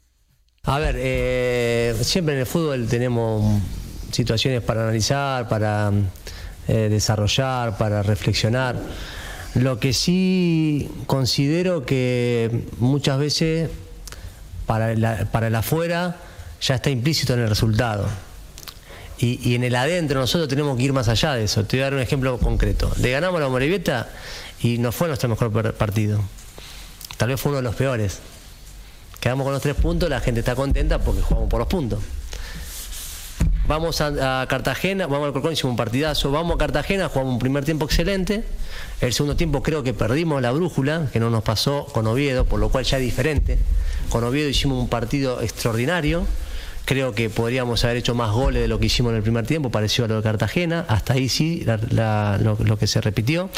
A 0.66 0.80
ver, 0.80 0.96
eh, 0.99 1.96
siempre 2.02 2.35
en 2.35 2.40
el 2.40 2.46
fútbol 2.46 2.88
tenemos 2.88 3.62
situaciones 4.11 4.62
para 4.62 4.82
analizar, 4.82 5.49
para 5.49 5.92
eh, 6.66 6.88
desarrollar, 6.90 7.78
para 7.78 8.02
reflexionar. 8.02 8.76
Lo 9.54 9.78
que 9.78 9.92
sí 9.92 10.90
considero 11.06 11.87
que 11.87 12.66
muchas 12.78 13.16
veces 13.16 13.70
para, 14.66 15.25
para 15.30 15.46
el 15.46 15.54
afuera 15.54 16.16
ya 16.61 16.75
está 16.75 16.90
implícito 16.90 17.35
en 17.35 17.40
el 17.40 17.49
resultado. 17.49 18.08
Y, 19.18 19.54
en 19.54 19.62
el 19.62 19.75
adentro 19.76 20.20
nosotros 20.20 20.49
tenemos 20.49 20.76
que 20.76 20.82
ir 20.82 20.92
más 20.92 21.08
allá 21.08 21.35
de 21.35 21.44
eso. 21.44 21.64
Te 21.64 21.76
voy 21.76 21.82
a 21.82 21.85
dar 21.85 21.94
un 21.94 22.00
ejemplo 22.00 22.37
concreto. 22.38 22.92
Le 23.00 23.12
ganamos 23.12 23.40
la 23.40 23.49
Moribeta 23.49 24.08
y 24.61 24.78
no 24.78 24.90
fue 24.90 25.06
nuestro 25.06 25.28
mejor 25.28 25.75
partido. 25.75 26.20
Tal 27.16 27.28
vez 27.28 27.40
fue 27.40 27.50
uno 27.50 27.58
de 27.58 27.62
los 27.62 27.76
peores. 27.76 28.18
Quedamos 29.26 29.42
con 29.42 29.54
los 29.54 29.61
tres 29.61 29.75
puntos, 29.75 30.09
la 30.09 30.21
gente 30.21 30.38
está 30.38 30.54
contenta 30.54 31.00
porque 31.00 31.21
jugamos 31.21 31.50
por 31.50 31.59
los 31.59 31.66
puntos. 31.66 31.99
Vamos 33.66 34.00
a, 34.00 34.47
Cartagena, 34.49 35.09
vamos 35.09 35.26
al 35.26 35.33
Corcón, 35.33 35.52
hicimos 35.52 35.73
un 35.73 35.76
partidazo. 35.76 36.30
Vamos 36.30 36.54
a 36.54 36.59
Cartagena, 36.59 37.09
jugamos 37.09 37.33
un 37.33 37.38
primer 37.40 37.64
tiempo 37.64 37.87
excelente. 37.87 38.45
El 39.00 39.12
segundo 39.12 39.35
tiempo 39.35 39.64
creo 39.64 39.83
que 39.83 39.92
perdimos 39.92 40.40
la 40.42 40.52
brújula, 40.52 41.09
que 41.12 41.18
no 41.18 41.28
nos 41.28 41.42
pasó 41.42 41.87
con 41.87 42.06
Oviedo, 42.06 42.45
por 42.45 42.61
lo 42.61 42.68
cual 42.68 42.85
ya 42.85 42.99
es 42.99 43.02
diferente. 43.02 43.59
Con 44.11 44.23
Oviedo 44.23 44.49
hicimos 44.49 44.80
un 44.80 44.88
partido 44.88 45.42
extraordinario. 45.42 46.25
Creo 46.85 47.12
que 47.12 47.28
podríamos 47.28 47.83
haber 47.83 47.97
hecho 47.97 48.14
más 48.14 48.30
goles 48.30 48.62
de 48.62 48.68
lo 48.68 48.78
que 48.78 48.87
hicimos 48.87 49.11
en 49.11 49.16
el 49.16 49.23
primer 49.25 49.45
tiempo, 49.45 49.73
parecido 49.73 50.04
a 50.04 50.09
lo 50.09 50.16
de 50.18 50.23
Cartagena. 50.23 50.85
Hasta 50.87 51.14
ahí 51.14 51.28
sí, 51.28 51.66
lo, 51.66 52.78
que 52.78 52.87
se 52.87 53.00
repitió. 53.00 53.50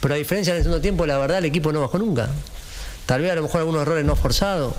Pero 0.00 0.14
a 0.14 0.16
diferencia 0.16 0.52
del 0.52 0.64
segundo 0.64 0.82
tiempo, 0.82 1.06
la 1.06 1.16
verdad, 1.18 1.38
el 1.38 1.44
equipo 1.44 1.70
no 1.70 1.80
bajó 1.80 1.98
nunca. 1.98 2.28
Tal 3.06 3.22
vez 3.22 3.30
a 3.30 3.36
lo 3.36 3.42
mejor 3.42 3.60
algunos 3.60 3.82
errores 3.82 4.04
no 4.04 4.16
forzados, 4.16 4.74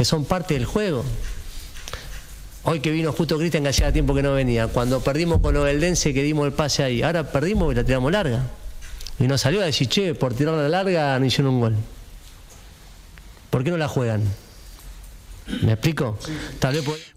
que 0.00 0.06
son 0.06 0.24
parte 0.24 0.54
del 0.54 0.64
juego. 0.64 1.04
Hoy 2.62 2.80
que 2.80 2.90
vino 2.90 3.12
justo 3.12 3.36
Cristian, 3.36 3.64
que 3.64 3.68
hacía 3.68 3.92
tiempo 3.92 4.14
que 4.14 4.22
no 4.22 4.32
venía. 4.32 4.66
Cuando 4.66 5.04
perdimos 5.04 5.40
con 5.40 5.52
lo 5.52 5.64
del 5.64 5.78
Dense, 5.78 6.14
que 6.14 6.22
dimos 6.22 6.46
el 6.46 6.54
pase 6.54 6.82
ahí. 6.82 7.02
Ahora 7.02 7.30
perdimos 7.30 7.70
y 7.70 7.74
la 7.74 7.84
tiramos 7.84 8.10
larga. 8.10 8.46
Y 9.18 9.24
nos 9.24 9.42
salió 9.42 9.60
a 9.60 9.66
decir, 9.66 9.88
che, 9.88 10.14
por 10.14 10.32
tirarla 10.32 10.70
larga 10.70 11.18
no 11.18 11.26
hicieron 11.26 11.52
un 11.52 11.60
gol. 11.60 11.76
¿Por 13.50 13.62
qué 13.62 13.70
no 13.70 13.76
la 13.76 13.88
juegan? 13.88 14.22
¿Me 15.60 15.72
explico? 15.72 16.18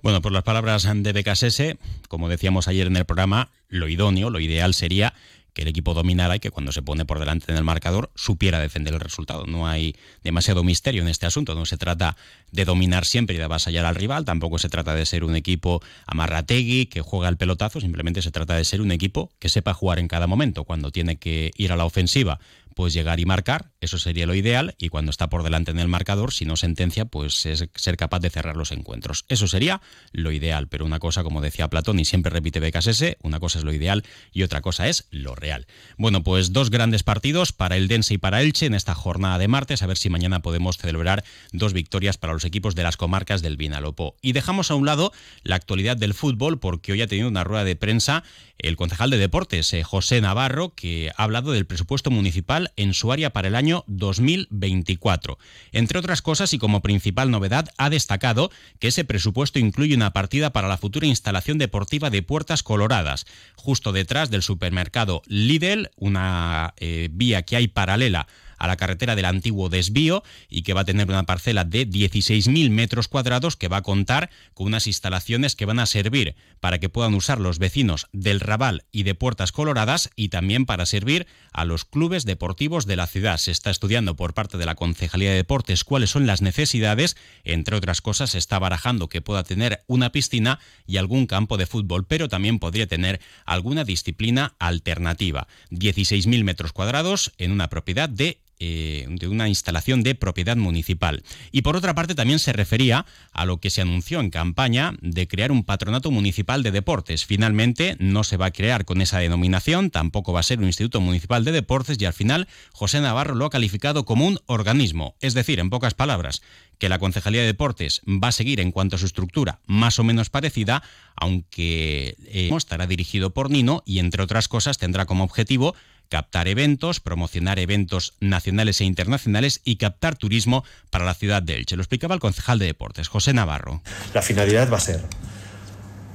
Bueno, 0.02 0.22
por 0.22 0.34
las 0.34 0.44
palabras 0.44 0.86
de 0.94 1.14
BKSS, 1.14 1.78
como 2.10 2.28
decíamos 2.28 2.68
ayer 2.68 2.88
en 2.88 2.98
el 2.98 3.06
programa, 3.06 3.48
lo 3.70 3.88
idóneo, 3.88 4.30
lo 4.30 4.42
ideal 4.42 4.74
sería 4.74 5.14
que 5.54 5.62
el 5.62 5.68
equipo 5.68 5.94
dominara 5.94 6.36
y 6.36 6.40
que 6.40 6.52
cuando 6.52 6.72
se 6.72 6.82
pone 6.82 7.06
por 7.06 7.20
delante 7.20 7.52
en 7.52 7.58
el 7.58 7.64
marcador 7.64 8.12
supiera 8.16 8.60
defender 8.60 8.94
el 8.94 9.00
resultado. 9.00 9.46
No 9.46 9.68
hay 9.68 9.96
demasiado 10.24 10.64
misterio 10.64 11.02
en 11.02 11.08
este 11.08 11.26
asunto, 11.26 11.56
no 11.56 11.66
se 11.66 11.78
trata 11.78 12.18
de 12.52 12.66
dominar 12.66 13.06
siempre 13.06 13.36
y 13.36 13.38
de 13.38 13.46
avasallar 13.46 13.86
al 13.86 13.96
rival, 13.96 14.26
tampoco 14.26 14.60
se 14.60 14.70
trata 14.70 14.96
de 14.96 15.06
ser 15.06 15.24
un 15.24 15.36
equipo 15.36 15.82
amarrategui 16.08 16.88
que 16.88 17.02
juega 17.02 17.28
al 17.28 17.38
pelotazo, 17.38 17.80
simplemente 17.80 18.22
se 18.22 18.32
trata 18.32 18.56
de 18.56 18.66
ser 18.66 18.82
un 18.82 18.92
equipo 18.92 19.32
que 19.40 19.50
sepa 19.50 19.74
jugar 19.74 20.00
en 20.00 20.08
cada 20.08 20.28
momento, 20.28 20.64
cuando 20.64 20.92
tiene 20.92 21.18
que 21.18 21.52
ir 21.58 21.72
a 21.72 21.76
la 21.76 21.86
ofensiva 21.86 22.40
pues 22.76 22.94
llegar 22.94 23.20
y 23.20 23.26
marcar, 23.26 23.72
eso 23.82 23.98
sería 23.98 24.26
lo 24.26 24.36
ideal, 24.36 24.76
y 24.78 24.90
cuando 24.90 25.12
está 25.12 25.30
por 25.30 25.44
delante 25.44 25.72
en 25.72 25.80
el 25.80 25.88
marcador, 25.88 26.34
si 26.34 26.46
no 26.46 26.56
sentencia, 26.56 27.06
pues 27.06 27.46
es 27.46 27.70
ser 27.76 27.98
capaz 27.98 28.20
de 28.20 28.30
cerrar 28.30 28.56
los 28.56 28.72
encuentros. 28.72 29.26
Eso 29.28 29.48
sería 29.48 29.82
lo 30.12 30.32
ideal, 30.32 30.68
pero 30.68 30.86
una 30.86 31.00
cosa, 31.00 31.24
como 31.24 31.42
decía 31.42 31.70
Platón, 31.70 32.00
y 32.00 32.06
siempre 32.06 32.32
repite 32.32 32.60
BKSS, 32.60 33.18
una 33.22 33.40
cosa 33.40 33.60
es 33.60 33.66
lo 33.66 33.74
ideal 33.74 34.04
y 34.32 34.44
otra 34.44 34.62
cosa 34.62 34.88
es 34.88 35.08
lo 35.12 35.36
real. 35.36 35.68
Bueno, 35.98 36.24
pues 36.24 36.54
dos 36.54 36.70
grandes 36.70 37.04
partidos 37.04 37.52
para 37.52 37.78
el 37.78 37.88
Dense 37.88 38.16
y 38.16 38.18
para 38.18 38.42
Elche 38.42 38.66
en 38.66 38.74
esta 38.74 38.96
jornada 38.96 39.38
de 39.38 39.48
martes, 39.48 39.84
a 39.84 39.88
ver 39.88 39.98
si 39.98 40.10
mañana 40.10 40.42
podemos 40.42 40.78
celebrar 40.78 41.24
dos 41.52 41.74
victorias 41.74 42.18
para 42.18 42.34
los 42.34 42.46
equipos 42.46 42.76
de 42.76 42.84
las 42.84 42.98
comarcas 42.98 43.42
del 43.42 43.58
Vinalopó. 43.58 44.16
Y 44.22 44.34
dejamos 44.34 44.72
a 44.72 44.76
un 44.76 44.86
lado 44.86 45.12
la 45.44 45.56
actualidad 45.56 45.98
del 45.98 46.14
fútbol, 46.14 46.60
porque 46.60 46.92
hoy 46.92 47.02
ha 47.02 47.08
tenido 47.08 47.28
una 47.28 47.44
rueda 47.44 47.64
de 47.64 47.76
prensa 47.76 48.24
el 48.64 48.78
concejal 48.78 49.10
de 49.10 49.18
deportes, 49.18 49.74
eh, 49.74 49.84
José 49.84 50.22
Navarro, 50.22 50.74
que 50.74 51.12
ha 51.18 51.24
hablado 51.24 51.52
del 51.52 51.66
presupuesto 51.66 52.12
municipal 52.12 52.63
en 52.76 52.94
su 52.94 53.12
área 53.12 53.32
para 53.32 53.48
el 53.48 53.56
año 53.56 53.84
2024. 53.88 55.38
Entre 55.72 56.00
otras 56.00 56.22
cosas 56.22 56.54
y 56.54 56.58
como 56.58 56.82
principal 56.82 57.32
novedad, 57.32 57.70
ha 57.78 57.90
destacado 57.90 58.52
que 58.80 58.90
ese 58.90 59.06
presupuesto 59.06 59.60
incluye 59.60 59.96
una 59.96 60.14
partida 60.14 60.52
para 60.54 60.68
la 60.68 60.78
futura 60.78 61.08
instalación 61.08 61.58
deportiva 61.58 62.10
de 62.10 62.22
Puertas 62.22 62.64
Coloradas, 62.64 63.26
justo 63.56 63.92
detrás 63.92 64.30
del 64.30 64.42
supermercado 64.42 65.22
Lidl, 65.28 65.92
una 65.98 66.74
eh, 66.78 67.10
vía 67.12 67.44
que 67.44 67.56
hay 67.56 67.68
paralela 67.68 68.28
a 68.64 68.68
la 68.68 68.78
carretera 68.78 69.18
del 69.18 69.26
antiguo 69.26 69.68
desvío 69.68 70.24
y 70.48 70.62
que 70.62 70.74
va 70.74 70.82
a 70.82 70.86
tener 70.86 71.10
una 71.10 71.26
parcela 71.26 71.66
de 71.66 71.86
16.000 71.86 72.70
metros 72.70 73.10
cuadrados 73.10 73.58
que 73.58 73.68
va 73.68 73.78
a 73.78 73.82
contar 73.82 74.30
con 74.54 74.68
unas 74.68 74.88
instalaciones 74.88 75.58
que 75.58 75.66
van 75.66 75.80
a 75.80 75.86
servir 75.86 76.38
para 76.62 76.80
que 76.80 76.88
puedan 76.88 77.14
usar 77.14 77.42
los 77.42 77.60
vecinos 77.60 78.08
del 78.14 78.40
Raval 78.40 78.86
y 78.90 79.04
de 79.04 79.16
Puertas 79.16 79.52
Coloradas 79.52 80.12
y 80.16 80.30
también 80.30 80.66
para 80.66 80.86
servir 80.86 81.28
a 81.52 81.66
los 81.66 81.84
clubes 81.84 82.24
deportivos 82.24 82.86
de 82.86 82.96
la 82.96 83.06
ciudad. 83.06 83.36
Se 83.36 83.52
está 83.52 83.70
estudiando 83.70 84.16
por 84.16 84.34
parte 84.34 84.58
de 84.58 84.66
la 84.66 84.76
Concejalía 84.76 85.32
de 85.32 85.36
Deportes 85.36 85.84
cuáles 85.84 86.12
son 86.12 86.26
las 86.26 86.42
necesidades. 86.42 87.18
Entre 87.44 87.76
otras 87.76 88.00
cosas, 88.00 88.32
se 88.32 88.38
está 88.38 88.60
barajando 88.60 89.10
que 89.10 89.22
pueda 89.22 89.44
tener 89.44 89.84
una 89.88 90.14
piscina 90.14 90.60
y 90.88 90.96
algún 90.96 91.28
campo 91.28 91.58
de 91.58 91.66
fútbol, 91.66 92.06
pero 92.06 92.30
también 92.30 92.60
podría 92.60 92.88
tener 92.88 93.20
alguna 93.46 93.84
disciplina 93.84 94.56
alternativa. 94.58 95.50
16.000 95.72 96.46
metros 96.46 96.72
cuadrados 96.72 97.34
en 97.38 97.52
una 97.52 97.68
propiedad 97.68 98.08
de 98.08 98.40
eh, 98.60 99.06
de 99.10 99.28
una 99.28 99.48
instalación 99.48 100.04
de 100.04 100.16
propiedad 100.16 100.56
municipal. 100.56 101.24
Y 101.52 101.62
por 101.64 101.76
otra 101.76 101.96
parte 101.96 102.16
también 102.16 102.40
se 102.40 102.54
refería 102.54 103.06
a 103.32 103.46
lo 103.46 103.58
que 103.58 103.70
se 103.70 103.82
anunció 103.82 104.20
en 104.20 104.30
campaña 104.30 104.94
de 105.02 105.28
crear 105.28 105.52
un 105.52 105.64
patronato 105.64 106.12
municipal 106.12 106.64
de 106.64 106.72
deportes. 106.72 107.26
Finalmente 107.26 107.96
no 108.00 108.24
se 108.24 108.38
va 108.38 108.48
a 108.48 108.52
crear 108.52 108.86
con 108.86 109.02
esa 109.02 109.20
denominación, 109.20 109.90
tampoco 109.90 110.34
va 110.34 110.40
a 110.40 110.44
ser 110.44 110.60
un 110.60 110.66
instituto 110.66 111.02
municipal 111.02 111.44
de 111.44 111.52
deportes 111.52 111.98
y 112.00 112.06
al 112.06 112.14
final 112.14 112.48
José 112.72 113.02
Navarro 113.02 113.36
lo 113.36 113.46
ha 113.46 113.50
calificado 113.50 114.06
como 114.06 114.28
un 114.28 114.40
organismo. 114.46 115.16
Es 115.20 115.34
decir, 115.34 115.60
en 115.60 115.70
pocas 115.70 115.94
palabras, 115.94 116.42
que 116.78 116.90
la 116.90 117.00
Concejalía 117.00 117.42
de 117.42 117.48
Deportes 117.48 118.02
va 118.08 118.30
a 118.30 118.32
seguir 118.32 118.60
en 118.60 118.72
cuanto 118.72 118.96
a 118.96 119.00
su 119.00 119.06
estructura 119.06 119.60
más 119.66 120.00
o 120.00 120.04
menos 120.04 120.30
parecida, 120.30 120.84
aunque 121.16 122.16
eh, 122.26 122.50
estará 122.56 122.88
dirigido 122.88 123.34
por 123.34 123.50
Nino 123.50 123.84
y 123.86 124.00
entre 124.00 124.24
otras 124.24 124.48
cosas 124.48 124.78
tendrá 124.78 125.06
como 125.06 125.24
objetivo 125.24 125.76
captar 126.14 126.48
eventos, 126.48 127.00
promocionar 127.00 127.58
eventos 127.58 128.14
nacionales 128.20 128.80
e 128.82 128.84
internacionales 128.84 129.62
y 129.64 129.78
captar 129.78 130.16
turismo 130.16 130.64
para 130.92 131.06
la 131.06 131.16
ciudad 131.16 131.42
de 131.42 131.56
Elche. 131.56 131.76
Lo 131.76 131.82
explicaba 131.82 132.14
el 132.14 132.22
concejal 132.22 132.60
de 132.60 132.68
deportes, 132.68 133.08
José 133.08 133.34
Navarro. 133.34 133.82
La 134.14 134.22
finalidad 134.22 134.72
va 134.72 134.78
a 134.78 134.80
ser, 134.80 135.02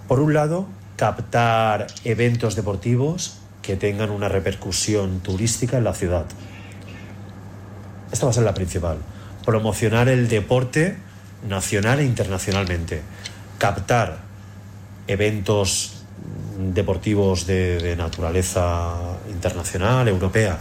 por 0.07 0.21
un 0.21 0.35
lado, 0.35 0.69
captar 0.95 1.89
eventos 2.05 2.55
deportivos 2.55 3.39
que 3.61 3.75
tengan 3.75 4.11
una 4.11 4.29
repercusión 4.29 5.19
turística 5.19 5.79
en 5.79 5.83
la 5.83 5.95
ciudad. 5.95 6.27
Esta 8.13 8.27
va 8.27 8.31
a 8.31 8.35
ser 8.35 8.45
la 8.45 8.55
principal. 8.55 8.99
Promocionar 9.45 10.09
el 10.09 10.29
deporte 10.29 10.97
nacional 11.49 11.99
e 11.99 12.05
internacionalmente. 12.05 13.03
Captar 13.59 14.19
eventos 15.09 15.98
deportivos 16.59 17.47
de, 17.47 17.95
naturaleza 17.97 19.17
internacional, 19.31 20.09
europea. 20.09 20.59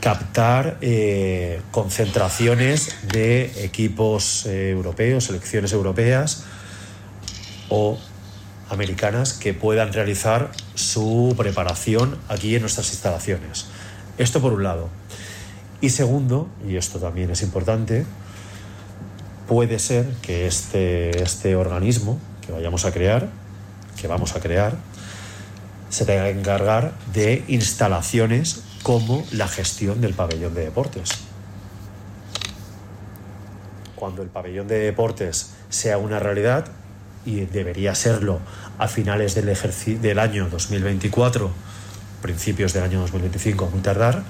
Captar 0.00 0.78
eh, 0.80 1.60
concentraciones 1.70 2.96
de 3.12 3.64
equipos 3.64 4.46
eh, 4.46 4.70
europeos, 4.70 5.24
selecciones 5.24 5.72
europeas 5.72 6.44
o 7.68 7.98
americanas 8.70 9.34
que 9.34 9.54
puedan 9.54 9.92
realizar 9.92 10.52
su 10.74 11.34
preparación 11.36 12.16
aquí 12.28 12.54
en 12.54 12.62
nuestras 12.62 12.90
instalaciones. 12.90 13.66
Esto 14.16 14.40
por 14.40 14.52
un 14.52 14.62
lado. 14.62 14.88
Y 15.80 15.90
segundo, 15.90 16.48
y 16.66 16.76
esto 16.76 16.98
también 16.98 17.30
es 17.30 17.42
importante, 17.42 18.04
puede 19.46 19.78
ser 19.78 20.06
que 20.22 20.46
este, 20.46 21.22
este 21.22 21.56
organismo 21.56 22.18
que 22.44 22.52
vayamos 22.52 22.84
a 22.84 22.92
crear 22.92 23.28
que 24.00 24.08
vamos 24.08 24.34
a 24.34 24.40
crear 24.40 24.76
se 25.90 26.04
tenga 26.04 26.24
que 26.24 26.38
encargar 26.38 26.92
de 27.12 27.44
instalaciones 27.48 28.62
como 28.82 29.24
la 29.32 29.48
gestión 29.48 30.00
del 30.00 30.14
pabellón 30.14 30.54
de 30.54 30.62
deportes. 30.62 31.10
Cuando 33.96 34.22
el 34.22 34.28
pabellón 34.28 34.68
de 34.68 34.78
deportes 34.78 35.54
sea 35.70 35.98
una 35.98 36.18
realidad, 36.18 36.66
y 37.24 37.40
debería 37.40 37.94
serlo 37.94 38.40
a 38.78 38.88
finales 38.88 39.34
del, 39.34 39.54
del 40.00 40.18
año 40.18 40.48
2024, 40.48 41.50
principios 42.22 42.72
del 42.72 42.84
año 42.84 43.00
2025, 43.00 43.68
muy 43.70 43.80
tardar, 43.80 44.22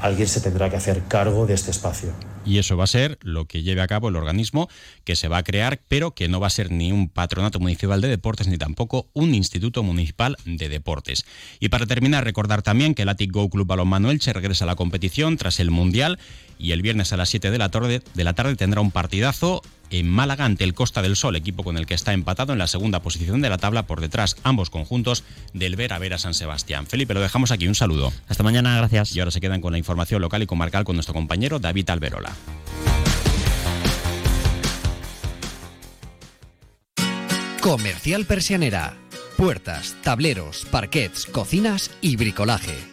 alguien 0.00 0.28
se 0.28 0.40
tendrá 0.40 0.68
que 0.68 0.76
hacer 0.76 1.02
cargo 1.04 1.46
de 1.46 1.54
este 1.54 1.70
espacio. 1.70 2.10
Y 2.44 2.58
eso 2.58 2.76
va 2.76 2.84
a 2.84 2.88
ser 2.88 3.18
lo 3.22 3.46
que 3.46 3.62
lleve 3.62 3.82
a 3.82 3.86
cabo 3.86 4.08
el 4.08 4.16
organismo 4.16 4.68
que 5.04 5.16
se 5.16 5.28
va 5.28 5.38
a 5.38 5.42
crear, 5.42 5.80
pero 5.88 6.14
que 6.14 6.28
no 6.28 6.40
va 6.40 6.48
a 6.48 6.50
ser 6.50 6.70
ni 6.70 6.92
un 6.92 7.08
patronato 7.08 7.60
municipal 7.60 8.00
de 8.00 8.08
deportes 8.08 8.48
ni 8.48 8.58
tampoco 8.58 9.08
un 9.12 9.34
instituto 9.34 9.82
municipal 9.82 10.36
de 10.44 10.68
deportes. 10.68 11.24
Y 11.60 11.68
para 11.68 11.86
terminar, 11.86 12.24
recordar 12.24 12.62
también 12.62 12.94
que 12.94 13.02
el 13.02 13.08
Atic 13.08 13.30
Go 13.30 13.48
Club 13.48 13.66
Balonmano 13.66 14.10
Elche 14.10 14.32
regresa 14.32 14.64
a 14.64 14.66
la 14.66 14.76
competición 14.76 15.36
tras 15.36 15.60
el 15.60 15.70
Mundial 15.70 16.18
y 16.58 16.72
el 16.72 16.82
viernes 16.82 17.12
a 17.12 17.16
las 17.16 17.28
7 17.28 17.50
de 17.50 17.58
la 17.58 17.68
de 17.68 18.24
la 18.24 18.34
tarde 18.34 18.56
tendrá 18.56 18.80
un 18.80 18.90
partidazo 18.90 19.62
en 20.00 20.08
Málaga 20.08 20.44
ante 20.44 20.64
el 20.64 20.74
Costa 20.74 21.02
del 21.02 21.16
Sol, 21.16 21.36
equipo 21.36 21.64
con 21.64 21.76
el 21.76 21.86
que 21.86 21.94
está 21.94 22.12
empatado 22.12 22.52
en 22.52 22.58
la 22.58 22.66
segunda 22.66 23.00
posición 23.00 23.40
de 23.40 23.50
la 23.50 23.58
tabla 23.58 23.86
por 23.86 24.00
detrás 24.00 24.36
ambos 24.42 24.70
conjuntos 24.70 25.24
del 25.52 25.76
Vera 25.76 25.98
Vera 25.98 26.18
San 26.18 26.34
Sebastián. 26.34 26.86
Felipe, 26.86 27.14
lo 27.14 27.20
dejamos 27.20 27.50
aquí, 27.50 27.68
un 27.68 27.74
saludo. 27.74 28.12
Hasta 28.28 28.42
mañana, 28.42 28.76
gracias. 28.76 29.14
Y 29.14 29.20
ahora 29.20 29.30
se 29.30 29.40
quedan 29.40 29.60
con 29.60 29.72
la 29.72 29.78
información 29.78 30.20
local 30.22 30.42
y 30.42 30.46
comarcal 30.46 30.84
con 30.84 30.96
nuestro 30.96 31.14
compañero 31.14 31.58
David 31.58 31.90
Alberola. 31.90 32.32
Comercial 37.60 38.26
Persianera. 38.26 38.94
Puertas, 39.36 39.96
tableros, 40.02 40.66
parquets, 40.70 41.26
cocinas 41.26 41.90
y 42.00 42.16
bricolaje 42.16 42.91